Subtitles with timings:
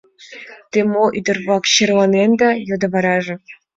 [0.71, 3.35] —Те мо, ӱдыр-влак, черланенда?— йодо вараже.